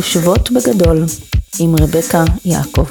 [0.00, 1.04] חושבות בגדול
[1.60, 2.86] עם רבקה יעקב.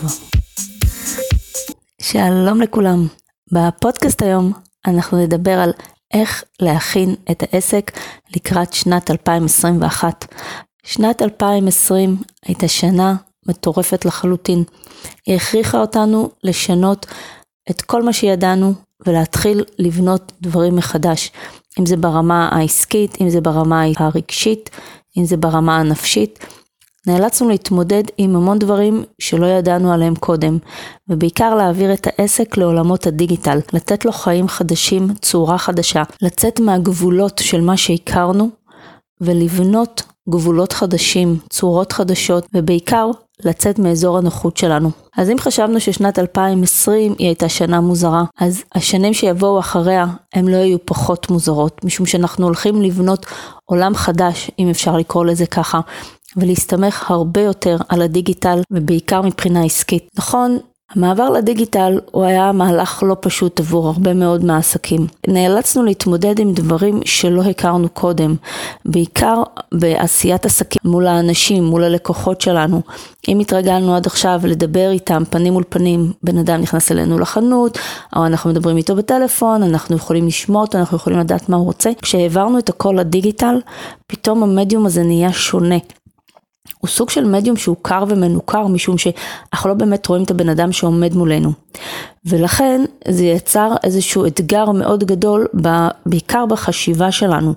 [2.02, 3.08] שלום לכולם.
[3.52, 4.54] בפודקאסט היום
[4.88, 5.72] אנחנו נדבר על
[6.14, 7.92] איך להכין את העסק
[8.36, 10.26] לקראת שנת 2021.
[10.84, 13.16] שנת 2020 הייתה שנה
[13.48, 14.64] מטורפת לחלוטין.
[15.26, 17.06] היא הכריחה אותנו לשנות
[17.70, 18.74] את כל מה שידענו
[19.08, 21.32] ולהתחיל לבנות דברים מחדש.
[21.80, 24.70] אם זה ברמה העסקית, אם זה ברמה הרגשית,
[25.18, 26.40] אם זה ברמה הנפשית.
[27.08, 30.58] נאלצנו להתמודד עם המון דברים שלא ידענו עליהם קודם,
[31.08, 37.62] ובעיקר להעביר את העסק לעולמות הדיגיטל, לתת לו חיים חדשים, צורה חדשה, לצאת מהגבולות של
[37.62, 38.50] מה שהכרנו,
[39.22, 43.12] ולבנות גבולות חדשים, צורות חדשות, ובעיקר
[43.46, 44.92] לצאת מאזור הנוחות שלנו.
[45.18, 50.56] אז אם חשבנו ששנת 2020 היא הייתה שנה מוזרה, אז השנים שיבואו אחריה הם לא
[50.56, 53.26] יהיו פחות מוזרות, משום שאנחנו הולכים לבנות
[53.66, 55.80] עולם חדש, אם אפשר לקרוא לזה ככה,
[56.38, 60.10] ולהסתמך הרבה יותר על הדיגיטל, ובעיקר מבחינה עסקית.
[60.18, 60.58] נכון,
[60.96, 65.08] המעבר לדיגיטל הוא היה מהלך לא פשוט עבור הרבה מאוד מהעסקים.
[65.28, 68.36] נאלצנו להתמודד עם דברים שלא הכרנו קודם,
[68.86, 72.82] בעיקר בעשיית עסקים מול האנשים, מול הלקוחות שלנו.
[73.28, 77.78] אם התרגלנו עד עכשיו לדבר איתם פנים מול פנים, בן אדם נכנס אלינו לחנות,
[78.16, 81.90] או אנחנו מדברים איתו בטלפון, אנחנו יכולים לשמוע אותו, אנחנו יכולים לדעת מה הוא רוצה.
[82.02, 83.56] כשהעברנו את הכל לדיגיטל,
[84.08, 85.78] פתאום המדיום הזה נהיה שונה.
[86.80, 90.72] הוא סוג של מדיום שהוא קר ומנוכר משום שאנחנו לא באמת רואים את הבן אדם
[90.72, 91.52] שעומד מולנו.
[92.26, 95.48] ולכן זה יצר איזשהו אתגר מאוד גדול,
[96.06, 97.54] בעיקר בחשיבה שלנו.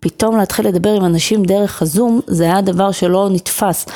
[0.00, 3.86] פתאום להתחיל לדבר עם אנשים דרך הזום, זה היה דבר שלא נתפס.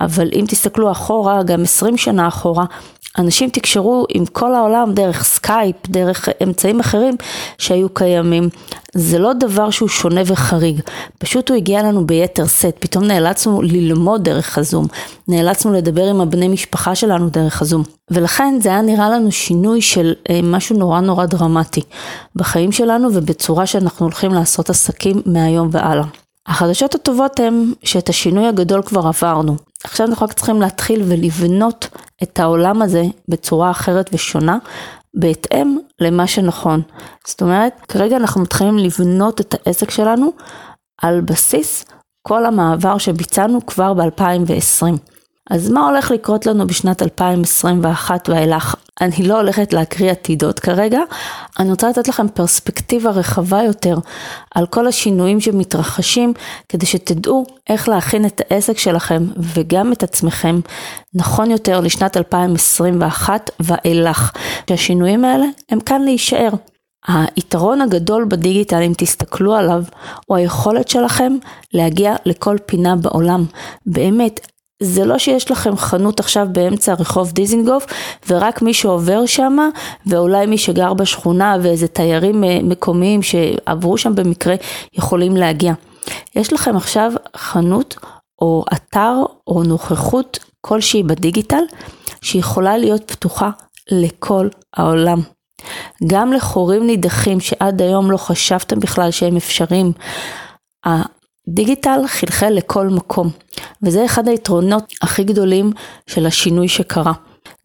[0.00, 2.64] אבל אם תסתכלו אחורה, גם 20 שנה אחורה,
[3.18, 7.16] אנשים תקשרו עם כל העולם דרך סקייפ, דרך אמצעים אחרים
[7.58, 8.48] שהיו קיימים.
[8.94, 10.80] זה לא דבר שהוא שונה וחריג,
[11.18, 14.86] פשוט הוא הגיע לנו ביתר שאת, פתאום נאלצנו ללמוד דרך הזום,
[15.28, 17.82] נאלצנו לדבר עם הבני משפחה שלנו דרך הזום.
[18.10, 21.80] ולכן זה היה נראה לנו שינוי של אה, משהו נורא נורא דרמטי
[22.36, 26.04] בחיים שלנו ובצורה שאנחנו הולכים לעשות עסקים מהיום והלאה.
[26.50, 29.56] החדשות הטובות הן שאת השינוי הגדול כבר עברנו.
[29.84, 31.88] עכשיו אנחנו רק צריכים להתחיל ולבנות
[32.22, 34.58] את העולם הזה בצורה אחרת ושונה,
[35.14, 36.82] בהתאם למה שנכון.
[37.26, 40.32] זאת אומרת, כרגע אנחנו מתחילים לבנות את העסק שלנו
[41.02, 41.84] על בסיס
[42.22, 44.86] כל המעבר שביצענו כבר ב-2020.
[45.50, 48.74] אז מה הולך לקרות לנו בשנת 2021 ואילך?
[49.00, 51.00] אני לא הולכת להקריא עתידות כרגע,
[51.58, 53.98] אני רוצה לתת לכם פרספקטיבה רחבה יותר
[54.54, 56.32] על כל השינויים שמתרחשים,
[56.68, 60.60] כדי שתדעו איך להכין את העסק שלכם וגם את עצמכם
[61.14, 64.32] נכון יותר לשנת 2021 ואילך.
[64.70, 66.50] שהשינויים האלה הם כאן להישאר.
[67.08, 69.84] היתרון הגדול בדיגיטל, אם תסתכלו עליו,
[70.26, 71.32] הוא היכולת שלכם
[71.72, 73.44] להגיע לכל פינה בעולם.
[73.86, 74.46] באמת,
[74.82, 77.86] זה לא שיש לכם חנות עכשיו באמצע רחוב דיזינגוף
[78.28, 79.58] ורק מי שעובר שם
[80.06, 84.54] ואולי מי שגר בשכונה ואיזה תיירים אה, מקומיים שעברו שם במקרה
[84.92, 85.72] יכולים להגיע.
[86.36, 87.96] יש לכם עכשיו חנות
[88.40, 89.14] או אתר
[89.46, 91.62] או נוכחות כלשהי בדיגיטל
[92.22, 93.50] שיכולה להיות פתוחה
[93.90, 95.20] לכל העולם.
[96.06, 99.92] גם לחורים נידחים שעד היום לא חשבתם בכלל שהם אפשריים.
[101.54, 103.30] דיגיטל חלחל לכל מקום,
[103.82, 105.72] וזה אחד היתרונות הכי גדולים
[106.06, 107.12] של השינוי שקרה.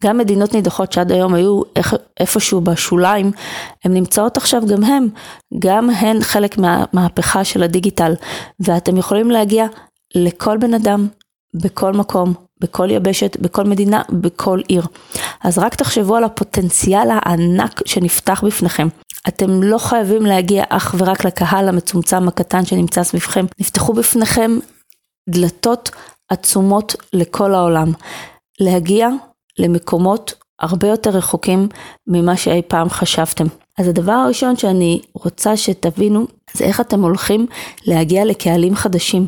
[0.04, 1.62] גם מדינות נידחות שעד היום היו
[2.20, 3.30] איפשהו בשוליים,
[3.84, 5.08] הן נמצאות עכשיו גם הן,
[5.58, 8.12] גם הן חלק מהמהפכה של הדיגיטל,
[8.60, 9.66] ואתם יכולים להגיע
[10.14, 11.08] לכל בן אדם,
[11.54, 14.82] בכל מקום, בכל יבשת, בכל מדינה, בכל עיר.
[15.44, 18.88] אז רק תחשבו על הפוטנציאל הענק שנפתח בפניכם.
[19.28, 23.46] אתם לא חייבים להגיע אך ורק לקהל המצומצם הקטן שנמצא סביבכם.
[23.60, 24.58] נפתחו בפניכם
[25.28, 25.90] דלתות
[26.28, 27.92] עצומות לכל העולם.
[28.60, 29.08] להגיע
[29.58, 31.68] למקומות הרבה יותר רחוקים
[32.06, 33.44] ממה שאי פעם חשבתם.
[33.78, 37.46] אז הדבר הראשון שאני רוצה שתבינו זה איך אתם הולכים
[37.86, 39.26] להגיע לקהלים חדשים.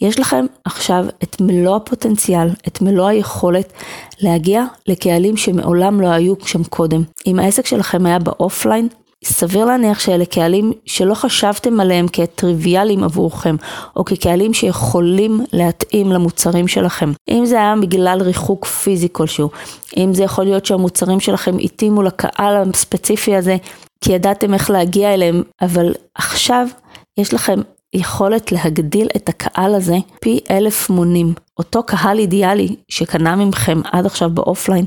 [0.00, 3.72] יש לכם עכשיו את מלוא הפוטנציאל, את מלוא היכולת
[4.20, 7.02] להגיע לקהלים שמעולם לא היו שם קודם.
[7.26, 8.88] אם העסק שלכם היה באופליין,
[9.24, 13.56] סביר להניח שאלה קהלים שלא חשבתם עליהם כטריוויאליים עבורכם,
[13.96, 17.12] או כקהלים שיכולים להתאים למוצרים שלכם.
[17.30, 19.50] אם זה היה בגלל ריחוק פיזי כלשהו,
[19.96, 23.56] אם זה יכול להיות שהמוצרים שלכם התאימו לקהל הספציפי הזה,
[24.00, 26.66] כי ידעתם איך להגיע אליהם, אבל עכשיו
[27.18, 27.60] יש לכם
[27.94, 31.34] יכולת להגדיל את הקהל הזה פי אלף מונים.
[31.58, 34.84] אותו קהל אידיאלי שקנה ממכם עד עכשיו באופליין,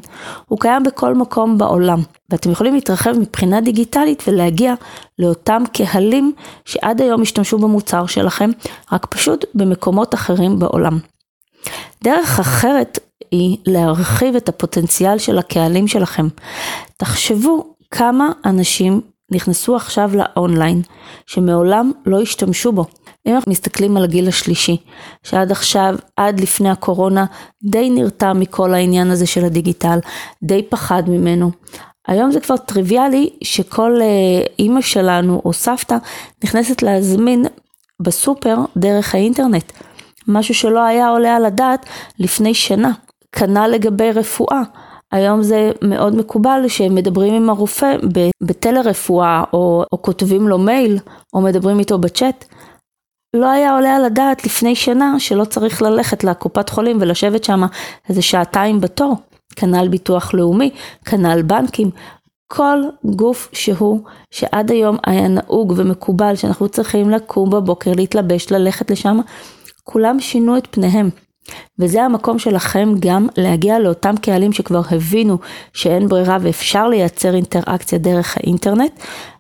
[0.47, 2.00] הוא קיים בכל מקום בעולם.
[2.29, 4.73] ואתם יכולים להתרחב מבחינה דיגיטלית ולהגיע
[5.19, 6.33] לאותם קהלים
[6.65, 8.50] שעד היום השתמשו במוצר שלכם,
[8.91, 11.00] רק פשוט במקומות אחרים בעולם.
[12.03, 13.00] דרך אחרת
[13.31, 16.27] היא להרחיב את הפוטנציאל של הקהלים שלכם.
[16.97, 19.01] תחשבו כמה אנשים
[19.31, 20.81] נכנסו עכשיו לאונליין,
[21.28, 22.86] שמעולם לא השתמשו בו.
[23.28, 24.78] אם אנחנו מסתכלים על הגיל השלישי,
[25.24, 27.25] שעד עכשיו, עד לפני הקורונה,
[27.64, 30.00] די נרתע מכל העניין הזה של הדיגיטל,
[30.44, 31.52] די פחד ממנו.
[32.08, 35.96] היום זה כבר טריוויאלי שכל אה, אימא שלנו או סבתא
[36.44, 37.46] נכנסת להזמין
[38.02, 39.72] בסופר דרך האינטרנט.
[40.28, 41.86] משהו שלא היה עולה על הדעת
[42.20, 42.92] לפני שנה.
[43.31, 44.62] כנ"ל לגבי רפואה.
[45.13, 47.98] היום זה מאוד מקובל שמדברים עם הרופא
[48.42, 51.00] בטלרפואה או, או כותבים לו מייל
[51.33, 52.45] או מדברים איתו בצ'אט.
[53.36, 57.62] לא היה עולה על הדעת לפני שנה שלא צריך ללכת לקופת חולים ולשבת שם
[58.10, 59.15] איזה שעתיים בתור.
[59.56, 60.69] כנ"ל ביטוח לאומי,
[61.06, 61.89] כנ"ל בנקים,
[62.48, 64.01] כל גוף שהוא
[64.31, 69.19] שעד היום היה נהוג ומקובל שאנחנו צריכים לקום בבוקר, להתלבש, ללכת לשם,
[69.83, 71.10] כולם שינו את פניהם.
[71.80, 75.38] וזה המקום שלכם גם להגיע לאותם קהלים שכבר הבינו
[75.74, 78.92] שאין ברירה ואפשר לייצר אינטראקציה דרך האינטרנט.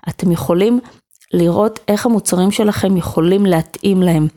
[0.09, 0.79] אתם יכולים
[1.33, 4.27] לראות איך המוצרים שלכם יכולים להתאים להם.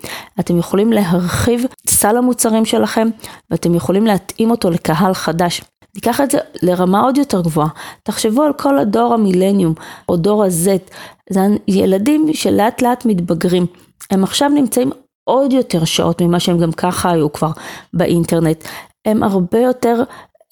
[0.41, 3.09] אתם יכולים להרחיב סל המוצרים שלכם
[3.51, 5.63] ואתם יכולים להתאים אותו לקהל חדש.
[5.95, 7.69] ניקח את זה לרמה עוד יותר גבוהה.
[8.03, 9.75] תחשבו על כל הדור המילניום
[10.09, 10.69] או דור ה-Z,
[11.31, 13.67] זה ילדים שלאט לאט מתבגרים.
[14.11, 14.91] הם עכשיו נמצאים
[15.29, 17.51] עוד יותר שעות ממה שהם גם ככה היו כבר
[17.93, 18.65] באינטרנט.
[19.07, 20.03] הם הרבה יותר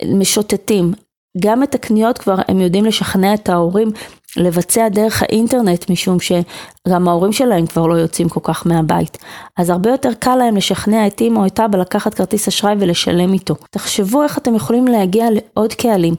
[0.07, 0.93] משוטטים.
[1.41, 3.89] גם את הקניות כבר הם יודעים לשכנע את ההורים
[4.37, 9.19] לבצע דרך האינטרנט, משום שגם ההורים שלהם כבר לא יוצאים כל כך מהבית.
[9.57, 13.33] אז הרבה יותר קל להם לשכנע את אימא או את אבא לקחת כרטיס אשראי ולשלם
[13.33, 13.55] איתו.
[13.71, 16.15] תחשבו איך אתם יכולים להגיע לעוד קהלים.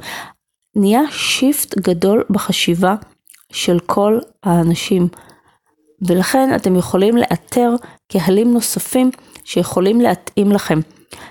[0.76, 2.96] נהיה שיפט גדול בחשיבה
[3.52, 5.08] של כל האנשים.
[6.08, 7.76] ולכן אתם יכולים לאתר
[8.12, 9.12] קהלים נוספים
[9.44, 10.80] שיכולים להתאים לכם.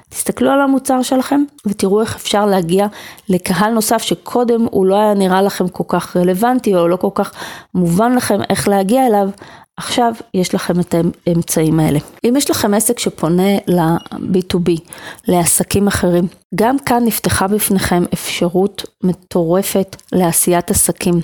[0.08, 2.86] תסתכלו על המוצר שלכם ותראו איך אפשר להגיע
[3.28, 7.32] לקהל נוסף שקודם הוא לא היה נראה לכם כל כך רלוונטי או לא כל כך
[7.74, 9.28] מובן לכם איך להגיע אליו,
[9.76, 10.94] עכשיו יש לכם את
[11.26, 11.98] האמצעים האלה.
[12.24, 14.80] אם יש לכם עסק שפונה ל-B2B,
[15.28, 21.14] לעסקים אחרים, גם כאן נפתחה בפניכם אפשרות מטורפת לעשיית עסקים.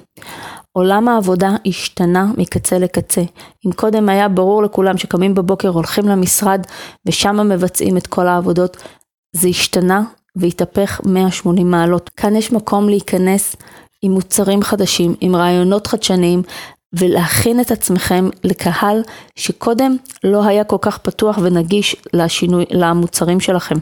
[0.73, 3.23] עולם העבודה השתנה מקצה לקצה.
[3.67, 6.67] אם קודם היה ברור לכולם שקמים בבוקר, הולכים למשרד
[7.07, 8.77] ושם מבצעים את כל העבודות,
[9.37, 10.03] זה השתנה
[10.37, 12.11] והתהפך 180 מעלות.
[12.17, 13.57] כאן יש מקום להיכנס
[14.03, 16.43] עם מוצרים חדשים, עם רעיונות חדשניים,
[16.93, 19.03] ולהכין את עצמכם לקהל
[19.37, 23.77] שקודם לא היה כל כך פתוח ונגיש לשינוי, למוצרים שלכם.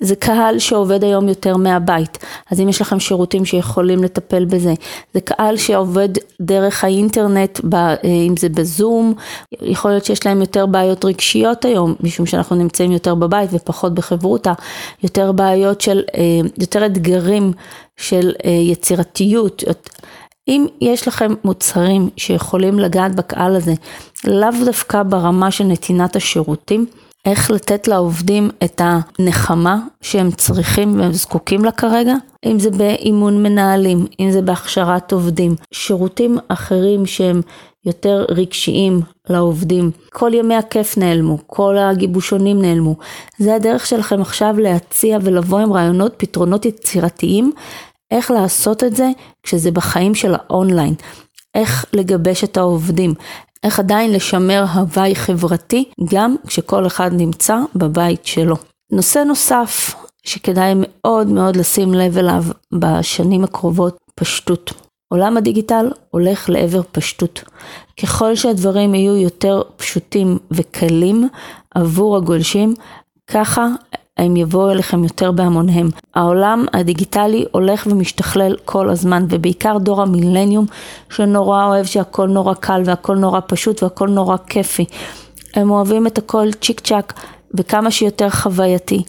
[0.00, 2.18] זה קהל שעובד היום יותר מהבית,
[2.50, 4.74] אז אם יש לכם שירותים שיכולים לטפל בזה,
[5.14, 6.08] זה קהל שעובד
[6.40, 7.60] דרך האינטרנט,
[8.04, 9.14] אם זה בזום,
[9.62, 14.52] יכול להיות שיש להם יותר בעיות רגשיות היום, משום שאנחנו נמצאים יותר בבית ופחות בחברותה,
[15.02, 17.52] יותר בעיות של, אה, יותר אתגרים
[17.96, 19.64] של אה, יצירתיות.
[20.50, 23.74] אם יש לכם מוצרים שיכולים לגעת בקהל הזה,
[24.24, 26.86] לאו דווקא ברמה של נתינת השירותים,
[27.24, 32.14] איך לתת לעובדים את הנחמה שהם צריכים והם זקוקים לה כרגע,
[32.46, 37.40] אם זה באימון מנהלים, אם זה בהכשרת עובדים, שירותים אחרים שהם
[37.86, 39.90] יותר רגשיים לעובדים.
[40.12, 42.96] כל ימי הכיף נעלמו, כל הגיבושונים נעלמו.
[43.38, 47.52] זה הדרך שלכם עכשיו להציע ולבוא עם רעיונות, פתרונות יצירתיים
[48.10, 49.10] איך לעשות את זה
[49.42, 50.94] כשזה בחיים של האונליין,
[51.54, 53.14] איך לגבש את העובדים,
[53.62, 58.56] איך עדיין לשמר הוואי חברתי גם כשכל אחד נמצא בבית שלו.
[58.92, 64.72] נושא נוסף שכדאי מאוד מאוד לשים לב אליו בשנים הקרובות, פשטות.
[65.08, 67.44] עולם הדיגיטל הולך לעבר פשטות.
[68.02, 71.28] ככל שהדברים יהיו יותר פשוטים וקלים
[71.74, 72.74] עבור הגולשים,
[73.26, 73.66] ככה
[74.20, 75.88] הם יבואו אליכם יותר בהמוניהם.
[76.14, 80.66] העולם הדיגיטלי הולך ומשתכלל כל הזמן, ובעיקר דור המילניום,
[81.10, 84.84] שנורא אוהב שהכל נורא קל והכל נורא פשוט והכל נורא כיפי.
[85.54, 87.12] הם אוהבים את הכל צ'יק צ'אק
[87.54, 89.02] וכמה שיותר חווייתי.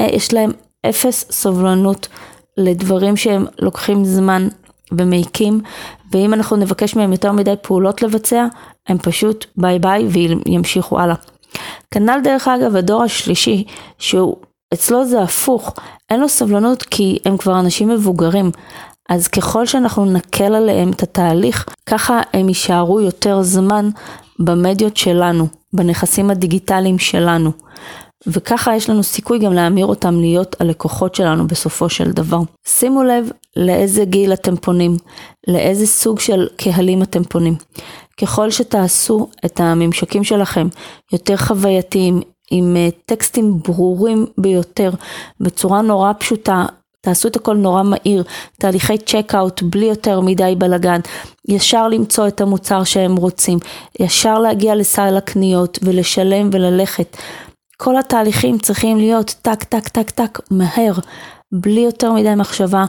[0.00, 0.50] אה, יש להם
[0.86, 2.08] אפס סובלנות
[2.56, 4.48] לדברים שהם לוקחים זמן
[4.92, 5.60] ומעיקים,
[6.12, 8.46] ואם אנחנו נבקש מהם יותר מדי פעולות לבצע,
[8.88, 11.14] הם פשוט ביי ביי וימשיכו הלאה.
[11.90, 13.64] כנ"ל דרך אגב הדור השלישי,
[13.98, 14.36] שהוא
[14.74, 15.74] אצלו זה הפוך,
[16.10, 18.50] אין לו סבלנות כי הם כבר אנשים מבוגרים.
[19.08, 23.90] אז ככל שאנחנו נקל עליהם את התהליך, ככה הם יישארו יותר זמן
[24.38, 27.50] במדיות שלנו, בנכסים הדיגיטליים שלנו.
[28.26, 32.40] וככה יש לנו סיכוי גם להמיר אותם להיות הלקוחות שלנו בסופו של דבר.
[32.66, 34.96] שימו לב לאיזה גיל אתם פונים,
[35.48, 37.54] לאיזה סוג של קהלים אתם פונים.
[38.20, 40.68] ככל שתעשו את הממשקים שלכם
[41.12, 42.20] יותר חווייתיים,
[42.50, 44.90] עם אה, טקסטים ברורים ביותר,
[45.40, 46.66] בצורה נורא פשוטה,
[47.00, 48.24] תעשו את הכל נורא מהיר,
[48.58, 51.00] תהליכי checkout בלי יותר מדי בלאגן,
[51.48, 53.58] ישר למצוא את המוצר שהם רוצים,
[54.00, 57.16] ישר להגיע לסל הקניות ולשלם וללכת.
[57.76, 60.92] כל התהליכים צריכים להיות טק טק טק טק מהר,
[61.52, 62.84] בלי יותר מדי מחשבה,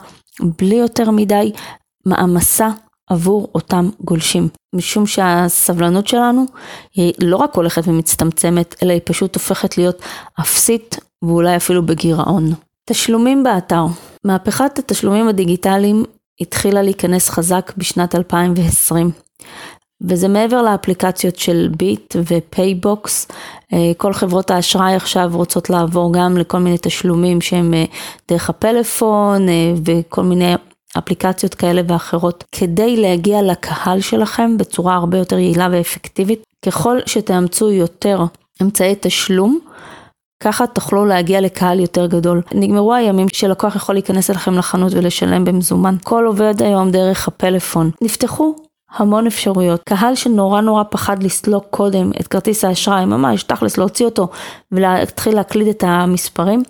[0.60, 1.52] בלי יותר מדי
[2.06, 2.70] מעמסה
[3.10, 4.48] עבור אותם גולשים.
[4.76, 6.46] משום שהסבלנות שלנו
[6.96, 10.02] היא לא רק הולכת ומצטמצמת, אלא היא פשוט הופכת להיות
[10.40, 12.54] אפסית ואולי אפילו בגירעון.
[12.90, 13.86] תשלומים באתר
[14.24, 16.04] מהפכת התשלומים הדיגיטליים
[16.42, 19.12] התחילה להיכנס חזק בשנת 2020.
[20.02, 23.28] וזה מעבר לאפליקציות של ביט ופייבוקס,
[23.74, 27.86] אה, כל חברות האשראי עכשיו רוצות לעבור גם לכל מיני תשלומים שהם אה,
[28.30, 30.54] דרך הפלאפון אה, וכל מיני
[30.98, 36.44] אפליקציות כאלה ואחרות, כדי להגיע לקהל שלכם בצורה הרבה יותר יעילה ואפקטיבית.
[36.66, 38.24] ככל שתאמצו יותר
[38.62, 39.60] אמצעי תשלום,
[40.44, 42.42] ככה תוכלו להגיע לקהל יותר גדול.
[42.54, 45.96] נגמרו הימים שלקוח יכול להיכנס אליכם לחנות ולשלם במזומן.
[46.02, 47.92] הכל עובד היום דרך הפלאפון.
[48.02, 48.56] נפתחו
[48.92, 49.82] המון אפשרויות.
[49.84, 54.28] קהל שנורא נורא פחד לסלוק קודם את כרטיס האשראי, ממש תכלס להוציא אותו
[54.72, 56.64] ולהתחיל להקליד את המספרים,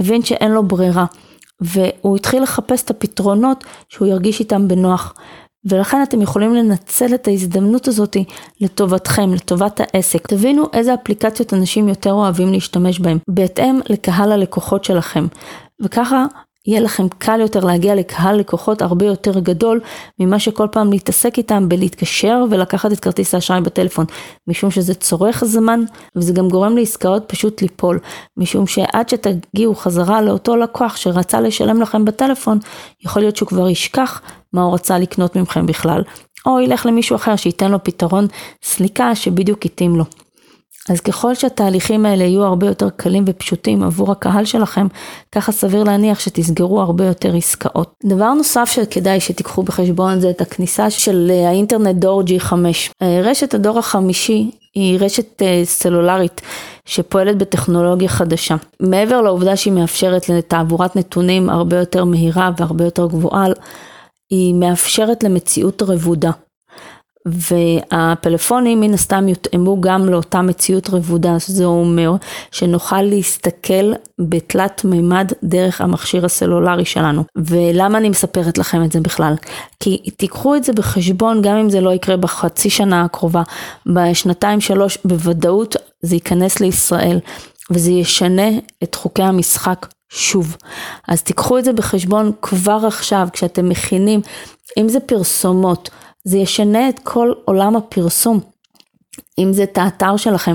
[0.00, 1.04] הבין שאין לו ברירה.
[1.60, 5.14] והוא התחיל לחפש את הפתרונות שהוא ירגיש איתם בנוח.
[5.64, 8.16] ולכן אתם יכולים לנצל את ההזדמנות הזאת
[8.60, 10.26] לטובתכם, לטובת העסק.
[10.26, 15.26] תבינו איזה אפליקציות אנשים יותר אוהבים להשתמש בהם, בהתאם לקהל הלקוחות שלכם.
[15.80, 16.24] וככה
[16.66, 19.80] יהיה לכם קל יותר להגיע לקהל לקוחות הרבה יותר גדול
[20.20, 24.06] ממה שכל פעם להתעסק איתם בלהתקשר ולקחת את כרטיס האשראי בטלפון,
[24.46, 25.80] משום שזה צורך זמן
[26.16, 27.98] וזה גם גורם לעסקאות פשוט ליפול,
[28.36, 32.58] משום שעד שתגיעו חזרה לאותו לקוח שרצה לשלם לכם בטלפון,
[33.04, 34.20] יכול להיות שהוא כבר ישכח
[34.52, 36.02] מה הוא רצה לקנות מכם בכלל,
[36.46, 38.26] או ילך למישהו אחר שייתן לו פתרון
[38.62, 40.04] סליקה שבדיוק התאים לו.
[40.88, 44.86] אז ככל שהתהליכים האלה יהיו הרבה יותר קלים ופשוטים עבור הקהל שלכם,
[45.32, 47.94] ככה סביר להניח שתסגרו הרבה יותר עסקאות.
[48.04, 52.52] דבר נוסף שכדאי שתיקחו בחשבון זה את הכניסה של אה, האינטרנט דור G5.
[53.02, 56.40] אה, רשת הדור החמישי היא רשת אה, סלולרית
[56.86, 58.56] שפועלת בטכנולוגיה חדשה.
[58.80, 63.46] מעבר לעובדה שהיא מאפשרת לתעבורת נתונים הרבה יותר מהירה והרבה יותר גבוהה,
[64.30, 66.30] היא מאפשרת למציאות רבודה.
[67.26, 72.12] והפלאפונים מן הסתם יותאמו גם לאותה מציאות רבודה, זה אומר
[72.50, 77.24] שנוכל להסתכל בתלת מימד דרך המכשיר הסלולרי שלנו.
[77.36, 79.34] ולמה אני מספרת לכם את זה בכלל?
[79.80, 83.42] כי תיקחו את זה בחשבון גם אם זה לא יקרה בחצי שנה הקרובה,
[83.86, 87.18] בשנתיים שלוש בוודאות זה ייכנס לישראל
[87.70, 88.48] וזה ישנה
[88.82, 90.56] את חוקי המשחק שוב.
[91.08, 94.20] אז תיקחו את זה בחשבון כבר עכשיו כשאתם מכינים,
[94.78, 95.90] אם זה פרסומות,
[96.24, 98.40] זה ישנה את כל עולם הפרסום.
[99.38, 100.54] אם זה את האתר שלכם,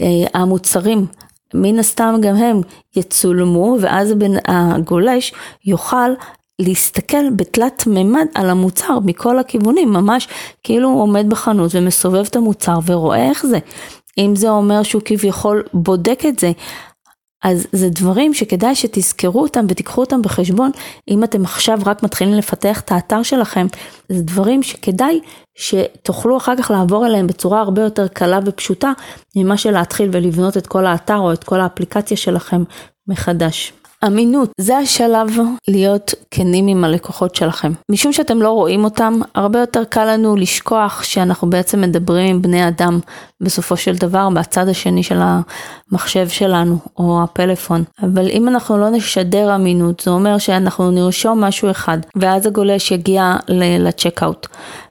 [0.00, 1.06] אה, המוצרים,
[1.54, 2.60] מן הסתם גם הם
[2.96, 4.14] יצולמו ואז
[4.48, 5.32] הגולש
[5.64, 6.10] יוכל
[6.58, 10.28] להסתכל בתלת מימד על המוצר מכל הכיוונים, ממש
[10.62, 13.58] כאילו הוא עומד בחנות ומסובב את המוצר ורואה איך זה.
[14.18, 16.52] אם זה אומר שהוא כביכול בודק את זה,
[17.42, 20.70] אז זה דברים שכדאי שתזכרו אותם ותיקחו אותם בחשבון,
[21.08, 23.66] אם אתם עכשיו רק מתחילים לפתח את האתר שלכם,
[24.08, 25.20] זה דברים שכדאי
[25.54, 28.92] שתוכלו אחר כך לעבור אליהם בצורה הרבה יותר קלה ופשוטה,
[29.36, 32.62] ממה שלהתחיל ולבנות את כל האתר או את כל האפליקציה שלכם
[33.08, 33.72] מחדש.
[34.06, 35.28] אמינות, זה השלב
[35.68, 37.72] להיות כנים עם הלקוחות שלכם.
[37.90, 42.68] משום שאתם לא רואים אותם, הרבה יותר קל לנו לשכוח שאנחנו בעצם מדברים עם בני
[42.68, 43.00] אדם
[43.40, 47.84] בסופו של דבר בצד השני של המחשב שלנו או הפלאפון.
[48.02, 53.36] אבל אם אנחנו לא נשדר אמינות, זה אומר שאנחנו נרשום משהו אחד, ואז הגולש יגיע
[53.78, 54.46] לצ'קאוט.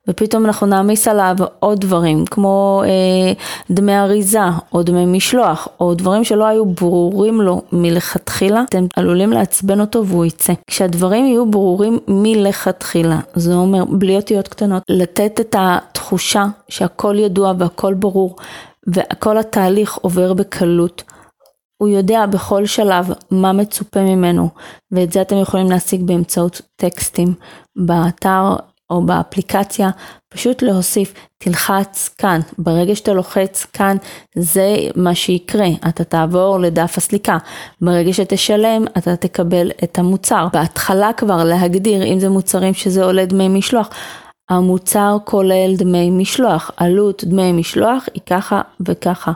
[0.08, 3.34] ופתאום אנחנו נעמיס עליו עוד דברים, כמו אה,
[3.72, 4.40] דמי אריזה,
[4.74, 10.26] או דמי משלוח, או דברים שלא היו ברורים לו מלכתחילה, אתם עלולים לעצבן אותו והוא
[10.26, 10.54] יצא.
[10.68, 17.94] כשהדברים יהיו ברורים מלכתחילה, זה אומר בלי אותיות קטנות, לתת את התחושה שהכל ידוע והכל
[17.94, 18.36] ברור,
[18.96, 21.04] וכל התהליך עובר בקלות.
[21.82, 24.50] הוא יודע בכל שלב מה מצופה ממנו,
[24.92, 27.34] ואת זה אתם יכולים להשיג באמצעות טקסטים
[27.76, 28.56] באתר
[28.92, 29.90] או באפליקציה,
[30.30, 33.98] פשוט להוסיף, תלחץ כאן, ברגע שאתה לוחץ כאן,
[34.36, 37.38] זה מה שיקרה, אתה תעבור לדף הסליקה,
[37.82, 40.48] ברגע שתשלם, אתה תקבל את המוצר.
[40.54, 43.90] בהתחלה כבר להגדיר, אם זה מוצרים שזה עולה דמי משלוח,
[44.50, 49.32] המוצר כולל דמי משלוח, עלות דמי משלוח היא ככה וככה.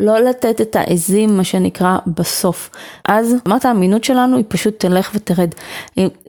[0.00, 2.70] לא לתת את העזים, מה שנקרא, בסוף.
[3.08, 5.50] אז רמת האמינות שלנו היא פשוט תלך ותרד.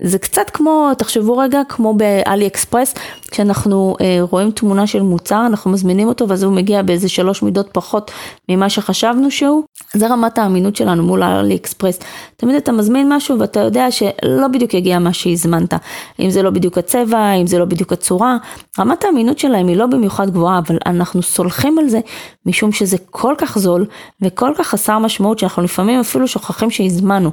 [0.02, 2.94] זה קצת כמו, תחשבו רגע, כמו באלי אקספרס,
[3.32, 7.70] כשאנחנו אה, רואים תמונה של מוצר, אנחנו מזמינים אותו ואז הוא מגיע באיזה שלוש מידות
[7.72, 8.12] פחות
[8.50, 9.64] ממה שחשבנו שהוא.
[9.94, 12.00] זה רמת האמינות שלנו מול אלי אקספרס.
[12.38, 15.74] תמיד אתה מזמין משהו ואתה יודע שלא בדיוק יגיע מה שהזמנת.
[16.20, 18.38] אם זה לא בדיוק הצבע, אם זה לא בדיוק הצורה.
[18.80, 22.00] רמת האמינות שלהם היא לא במיוחד גבוהה, אבל אנחנו סולחים על זה
[22.46, 23.86] משום שזה כל כך זול
[24.22, 27.32] וכל כך חסר משמעות שאנחנו לפעמים אפילו שוכחים שהזמנו.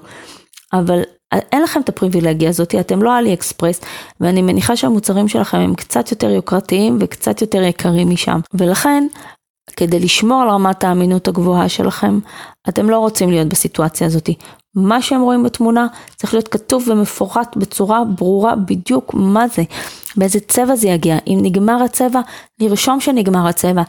[0.72, 3.80] אבל אין לכם את הפריבילגיה הזאת, אתם לא אלי אקספרס,
[4.20, 8.40] ואני מניחה שהמוצרים שלכם הם קצת יותר יוקרתיים וקצת יותר יקרים משם.
[8.54, 9.06] ולכן,
[9.76, 12.18] כדי לשמור על רמת האמינות הגבוהה שלכם,
[12.68, 14.30] אתם לא רוצים להיות בסיטואציה הזאת.
[14.76, 19.62] מה שהם רואים בתמונה צריך להיות כתוב ומפורט בצורה ברורה בדיוק מה זה,
[20.16, 22.20] באיזה צבע זה יגיע, אם נגמר הצבע,
[22.60, 23.82] לרשום שנגמר הצבע.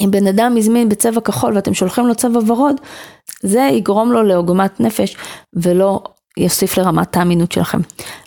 [0.00, 2.76] אם בן אדם הזמין בצבע כחול ואתם שולחים לו צבע ורוד,
[3.42, 5.16] זה יגרום לו לעוגמת נפש
[5.54, 6.00] ולא
[6.36, 7.78] יוסיף לרמת האמינות שלכם.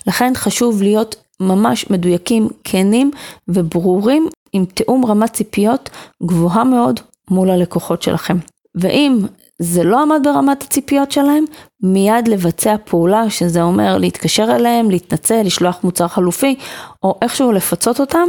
[0.07, 3.11] לכן חשוב להיות ממש מדויקים, כנים
[3.47, 5.89] וברורים עם תיאום רמת ציפיות
[6.23, 6.99] גבוהה מאוד
[7.31, 8.37] מול הלקוחות שלכם.
[8.75, 9.19] ואם
[9.59, 11.45] זה לא עמד ברמת הציפיות שלהם,
[11.83, 16.55] מיד לבצע פעולה, שזה אומר להתקשר אליהם, להתנצל, לשלוח מוצר חלופי,
[17.03, 18.27] או איכשהו לפצות אותם,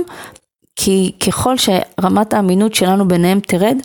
[0.83, 3.77] כי ככל שרמת האמינות שלנו ביניהם תרד,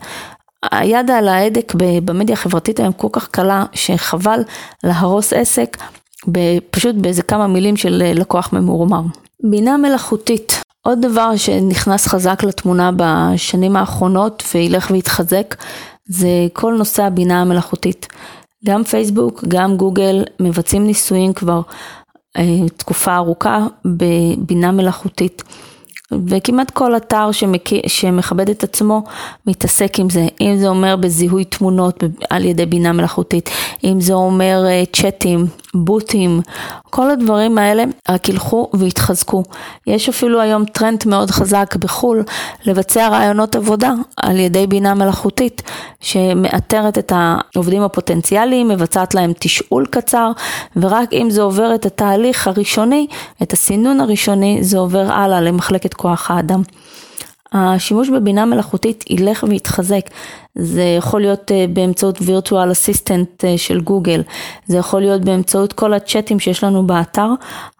[0.71, 4.39] היד על ההדק במדיה החברתית היום כל כך קלה, שחבל
[4.83, 5.77] להרוס עסק
[6.71, 9.01] פשוט באיזה כמה מילים של לקוח ממורמר.
[9.43, 15.55] בינה מלאכותית, עוד דבר שנכנס חזק לתמונה בשנים האחרונות וילך ויתחזק,
[16.09, 18.07] זה כל נושא הבינה המלאכותית.
[18.65, 21.61] גם פייסבוק, גם גוגל מבצעים ניסויים כבר
[22.37, 25.43] אה, תקופה ארוכה בבינה מלאכותית.
[26.27, 27.69] וכמעט כל אתר שמק...
[27.87, 29.03] שמכבד את עצמו
[29.47, 33.49] מתעסק עם זה, אם זה אומר בזיהוי תמונות על ידי בינה מלאכותית,
[33.83, 35.45] אם זה אומר uh, צ'אטים,
[35.75, 36.41] בוטים,
[36.89, 39.43] כל הדברים האלה רק ילכו ויתחזקו.
[39.87, 42.23] יש אפילו היום טרנד מאוד חזק בחו"ל
[42.65, 45.61] לבצע רעיונות עבודה על ידי בינה מלאכותית
[46.01, 50.31] שמאתרת את העובדים הפוטנציאליים, מבצעת להם תשאול קצר
[50.75, 53.07] ורק אם זה עובר את התהליך הראשוני,
[53.43, 56.61] את הסינון הראשוני, זה עובר הלאה למחלקת כוח האדם.
[57.53, 60.09] השימוש בבינה מלאכותית ילך ויתחזק.
[60.55, 64.21] זה יכול להיות אה, באמצעות וירטואל אסיסטנט אה, של גוגל,
[64.65, 67.27] זה יכול להיות באמצעות כל הצ'אטים שיש לנו באתר,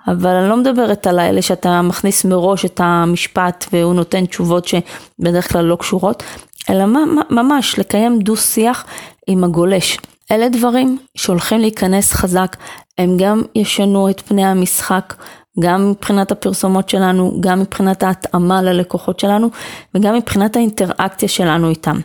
[0.07, 5.51] אבל אני לא מדברת על האלה שאתה מכניס מראש את המשפט והוא נותן תשובות שבדרך
[5.51, 6.23] כלל לא קשורות,
[6.69, 6.85] אלא
[7.29, 8.85] ממש לקיים דו שיח
[9.27, 9.97] עם הגולש.
[10.31, 12.55] אלה דברים שהולכים להיכנס חזק,
[12.97, 15.13] הם גם ישנו את פני המשחק
[15.59, 19.49] גם מבחינת הפרסומות שלנו, גם מבחינת ההתאמה ללקוחות שלנו
[19.95, 21.99] וגם מבחינת האינטראקציה שלנו איתם.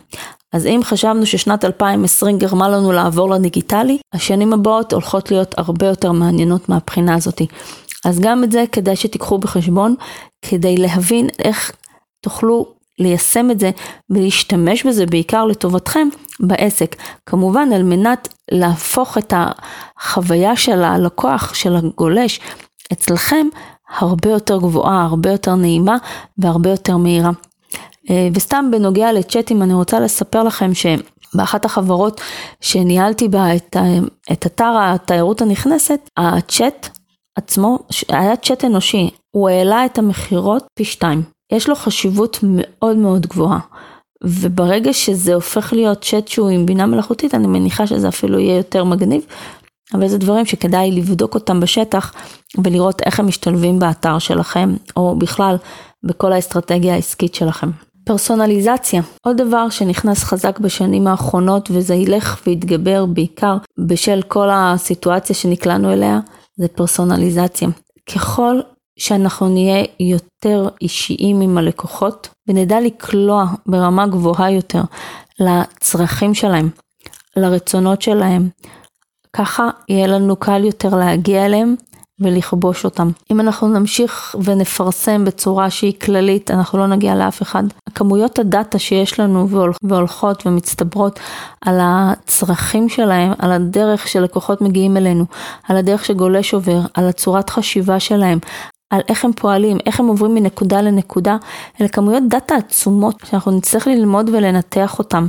[0.53, 6.11] אז אם חשבנו ששנת 2020 גרמה לנו לעבור לדיגיטלי, השנים הבאות הולכות להיות הרבה יותר
[6.11, 7.47] מעניינות מהבחינה הזאתי.
[8.05, 9.95] אז גם את זה כדאי שתיקחו בחשבון,
[10.41, 11.71] כדי להבין איך
[12.21, 12.65] תוכלו
[12.99, 13.71] ליישם את זה
[14.09, 16.07] ולהשתמש בזה בעיקר לטובתכם
[16.39, 16.95] בעסק.
[17.25, 22.39] כמובן על מנת להפוך את החוויה של הלקוח, של הגולש,
[22.91, 23.47] אצלכם
[23.99, 25.97] הרבה יותר גבוהה, הרבה יותר נעימה
[26.37, 27.31] והרבה יותר מהירה.
[28.09, 32.21] אה, וסתם בנוגע לצ'אטים אני רוצה לספר לכם שבאחת החברות
[32.61, 33.77] שניהלתי בה את,
[34.31, 36.89] את אתר התיירות הנכנסת, הצ'אט
[37.35, 41.23] עצמו היה צ'אט אנושי, הוא העלה את המכירות פי שתיים.
[41.51, 43.59] יש לו חשיבות מאוד מאוד גבוהה.
[44.23, 48.83] וברגע שזה הופך להיות צ'אט שהוא עם בינה מלאכותית, אני מניחה שזה אפילו יהיה יותר
[48.83, 49.25] מגניב,
[49.93, 52.13] אבל זה דברים שכדאי לבדוק אותם בשטח
[52.63, 55.55] ולראות איך הם משתלבים באתר שלכם, או בכלל
[56.03, 57.69] בכל האסטרטגיה העסקית שלכם.
[58.03, 65.93] פרסונליזציה, עוד דבר שנכנס חזק בשנים האחרונות וזה ילך ויתגבר בעיקר בשל כל הסיטואציה שנקלענו
[65.93, 66.19] אליה,
[66.57, 67.67] זה פרסונליזציה.
[68.13, 68.59] ככל
[68.99, 74.81] שאנחנו נהיה יותר אישיים עם הלקוחות ונדע לקלוע ברמה גבוהה יותר
[75.39, 76.69] לצרכים שלהם,
[77.35, 78.49] לרצונות שלהם,
[79.35, 81.75] ככה יהיה לנו קל יותר להגיע אליהם
[82.21, 83.09] ולכבוש אותם.
[83.31, 87.63] אם אנחנו נמשיך ונפרסם בצורה שהיא כללית, אנחנו לא נגיע לאף אחד.
[87.95, 89.47] כמויות הדאטה שיש לנו
[89.83, 91.19] והולכות ומצטברות
[91.61, 95.25] על הצרכים שלהם, על הדרך שלקוחות מגיעים אלינו,
[95.67, 98.39] על הדרך שגולש עובר, על הצורת חשיבה שלהם,
[98.89, 101.37] על איך הם פועלים, איך הם עוברים מנקודה לנקודה,
[101.81, 105.27] אלה כמויות דאטה עצומות שאנחנו נצטרך ללמוד ולנתח אותם,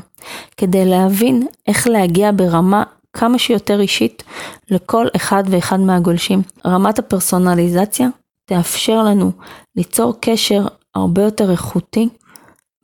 [0.56, 4.22] כדי להבין איך להגיע ברמה כמה שיותר אישית
[4.70, 6.42] לכל אחד ואחד מהגולשים.
[6.66, 8.08] רמת הפרסונליזציה
[8.48, 9.32] תאפשר לנו
[9.76, 12.08] ליצור קשר הרבה יותר איכותי,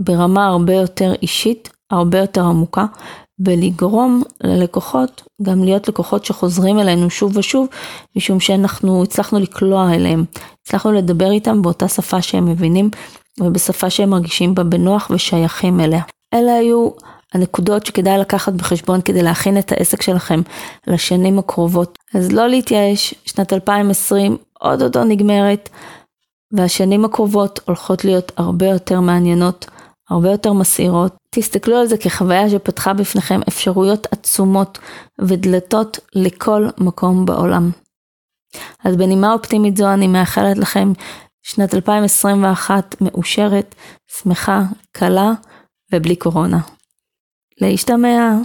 [0.03, 2.87] ברמה הרבה יותר אישית, הרבה יותר עמוקה,
[3.47, 7.69] ולגרום ללקוחות גם להיות לקוחות שחוזרים אלינו שוב ושוב,
[8.17, 10.25] משום שאנחנו הצלחנו לקלוע אליהם,
[10.63, 12.91] הצלחנו לדבר איתם באותה שפה שהם מבינים
[13.41, 16.03] ובשפה שהם מרגישים בה בנוח ושייכים אליה.
[16.35, 16.91] אלה היו
[17.35, 20.41] הנקודות שכדאי לקחת בחשבון כדי להכין את העסק שלכם
[20.87, 21.99] לשנים הקרובות.
[22.15, 25.69] אז לא להתייאש, שנת 2020 עוד אותו נגמרת,
[26.53, 29.67] והשנים הקרובות הולכות להיות הרבה יותר מעניינות,
[30.11, 31.17] הרבה יותר מסעירות.
[31.31, 34.79] תסתכלו על זה כחוויה שפתחה בפניכם אפשרויות עצומות
[35.21, 37.71] ודלתות לכל מקום בעולם.
[38.85, 40.93] אז בנימה אופטימית זו אני מאחלת לכם
[41.43, 43.75] שנת 2021 מאושרת,
[44.23, 44.63] שמחה,
[44.93, 45.33] קלה
[45.93, 46.59] ובלי קורונה.
[47.61, 48.37] להשתמע.